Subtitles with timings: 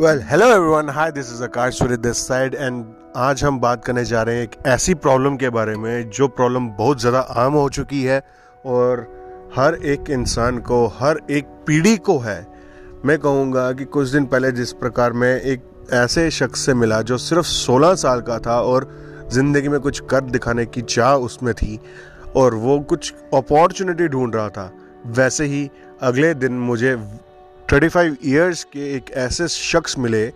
[0.00, 2.84] Well hello everyone hi this is Akash Surya this side and
[3.16, 6.68] आज हम बात करने जा रहे हैं एक ऐसी प्रॉब्लम के बारे में जो प्रॉब्लम
[6.68, 8.22] बहुत ज़्यादा आम हो चुकी है
[8.66, 9.00] और
[9.56, 12.46] हर एक इंसान को, हर एक पीढ़ी को है।
[13.04, 17.18] मैं कहूँगा कि कुछ दिन पहले जिस प्रकार मैं एक ऐसे शख्स से मिला जो
[17.18, 18.90] सिर्फ़ 16 साल का था और
[19.32, 21.80] ज़िंदगी में कुछ कर दिखाने की चाह उसमें थी
[22.36, 24.72] और वो कुछ अपॉर्चुनिटी ढूंढ रहा था।
[25.06, 25.70] वैसे ही
[26.02, 26.96] अगले दिन मुझे
[27.70, 30.26] 35 ईयर्स के एक ऐसे शख्स मिले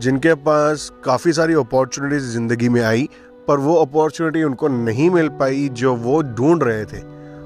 [0.00, 3.08] जिनके पास काफ़ी सारी अपॉर्चुनिटीज़ ज़िंदगी में आई,
[3.48, 7.00] पर वो अपॉर्चुनिटी उनको नहीं मिल पाई जो वो ढूंढ रहे थे।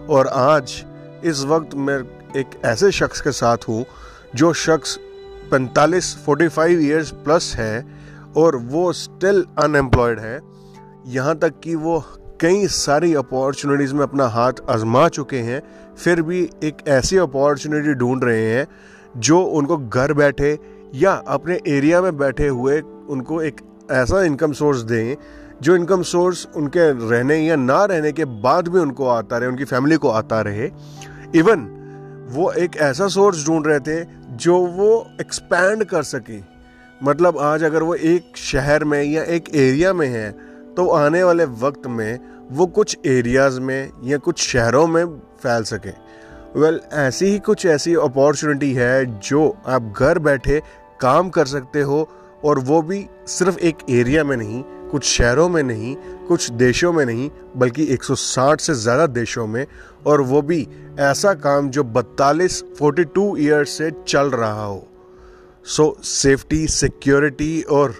[0.06, 0.84] और आज
[1.24, 1.98] इस वक्त मैं
[2.40, 3.84] एक ऐसे शख्स के साथ हूँ
[4.34, 4.98] जो शख्स
[5.52, 7.86] 45 45 इयर्स प्लस है
[8.36, 10.40] और वो स्टिल अनएम्प्लॉयड है।
[11.12, 12.00] यहाँ तक कि वो
[12.40, 15.62] कई सारी अपॉर्चुनिटीज़ में अपना हाथ आजमा चुके हैं,
[15.96, 18.66] फिर भी एक ऐसी अपॉर्चुनिटी ढूंढ रहे हैं
[19.16, 20.58] जो उनको घर बैठे
[20.94, 25.16] या अपने एरिया में बैठे हुए उनको एक ऐसा इनकम सोर्स दें,
[25.62, 29.64] जो इनकम सोर्स उनके रहने या ना रहने के बाद भी उनको आता रहे, उनकी
[29.64, 30.70] फैमिली को आता रहे।
[31.34, 31.72] इवन
[32.30, 34.04] वो एक ऐसा सोर्स ढूंढ रहे थे
[34.36, 36.38] जो वो एक्सपैंड कर सके।
[37.00, 40.30] मतलब आज अगर वो एक शहर में या एक एरिया में है
[40.76, 42.18] तो आने वाले वक्त में
[42.50, 45.04] वो कुछ एरियाज़ में या कुछ शहरों में
[45.42, 45.90] फैल सके।
[46.56, 50.62] वेल well, ऐसी ही कुछ ऐसी अपॉर्चुनिटी है जो आप घर बैठे
[51.00, 52.08] काम कर सकते हो
[52.44, 55.96] और वो भी सिर्फ़ एक एरिया में नहीं कुछ शहरों में नहीं
[56.28, 59.66] कुछ देशों में नहीं बल्कि 160 से ज़्यादा देशों में
[60.06, 60.68] और वो भी
[61.00, 64.88] ऐसा काम जो बतालीस 42 ईयर्स से चल रहा हो।
[65.64, 67.94] सो सेफ्टी सिक्योरिटी और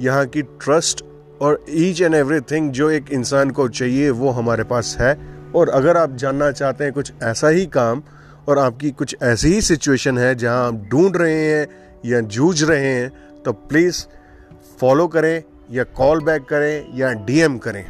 [0.00, 1.04] यहाँ की ट्रस्ट
[1.42, 5.96] और ईच एंड एवरीथिंग जो एक इंसान को चाहिए वो हमारे पास है। और अगर
[5.96, 8.02] आप जानना चाहते हैं कुछ ऐसा ही काम
[8.48, 11.66] और आपकी कुछ ऐसी ही सिचुएशन है जहाँ आप ढूंढ रहे हैं
[12.06, 14.04] या जूझ रहे हैं तो प्लीज़
[14.80, 17.84] फॉलो करें या कॉल बैक करें या डीएम करें।